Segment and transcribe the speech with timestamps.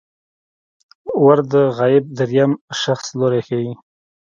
[1.25, 2.51] ور د غایب دریم
[2.81, 3.71] شخص لوری ښيي.